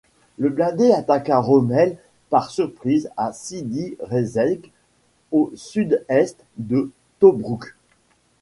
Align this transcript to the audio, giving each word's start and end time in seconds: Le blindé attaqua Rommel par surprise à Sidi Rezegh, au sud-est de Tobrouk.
Le 0.39 0.49
blindé 0.49 0.91
attaqua 0.93 1.37
Rommel 1.37 1.95
par 2.31 2.49
surprise 2.49 3.11
à 3.17 3.33
Sidi 3.33 3.97
Rezegh, 3.99 4.71
au 5.31 5.51
sud-est 5.53 6.37
de 6.57 6.89
Tobrouk. 7.19 7.75